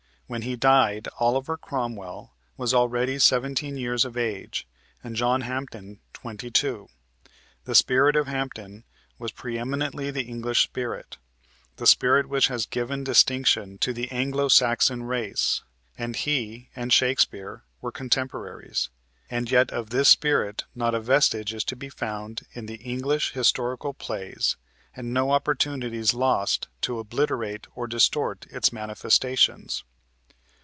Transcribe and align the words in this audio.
When 0.31 0.43
he 0.43 0.55
died, 0.55 1.09
Oliver 1.19 1.57
Cromwell 1.57 2.31
was 2.55 2.73
already 2.73 3.19
seventeen 3.19 3.75
years 3.75 4.05
of 4.05 4.15
age 4.15 4.65
and 5.03 5.13
John 5.13 5.41
Hampden 5.41 5.99
twenty 6.13 6.49
two. 6.49 6.87
The 7.65 7.75
spirit 7.75 8.15
of 8.15 8.27
Hampden 8.27 8.85
was 9.19 9.33
preeminently 9.33 10.09
the 10.09 10.23
English 10.23 10.61
spirit 10.63 11.17
the 11.75 11.85
spirit 11.85 12.29
which 12.29 12.47
has 12.47 12.65
given 12.65 13.03
distinction 13.03 13.77
to 13.79 13.91
the 13.91 14.09
Anglo 14.09 14.47
Saxon 14.47 15.03
race 15.03 15.63
and 15.97 16.15
he 16.15 16.69
and 16.77 16.93
Shakespeare 16.93 17.65
were 17.81 17.91
contemporaries, 17.91 18.87
and 19.29 19.51
yet 19.51 19.69
of 19.71 19.89
this 19.89 20.07
spirit 20.07 20.63
not 20.73 20.95
a 20.95 21.01
vestige 21.01 21.53
is 21.53 21.65
to 21.65 21.75
be 21.75 21.89
found 21.89 22.43
in 22.53 22.67
the 22.67 22.75
English 22.75 23.33
historical 23.33 23.93
plays 23.93 24.55
and 24.95 25.13
no 25.13 25.31
opportunities 25.31 26.13
lost 26.13 26.69
to 26.79 26.99
obliterate 26.99 27.67
or 27.75 27.85
distort 27.85 28.45
its 28.49 28.71
manifestations. 28.71 29.83